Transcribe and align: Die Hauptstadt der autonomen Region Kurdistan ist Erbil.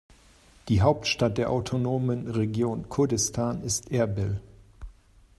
Die 0.67 0.81
Hauptstadt 0.81 1.37
der 1.37 1.51
autonomen 1.51 2.27
Region 2.27 2.89
Kurdistan 2.89 3.61
ist 3.63 3.91
Erbil. 3.91 4.41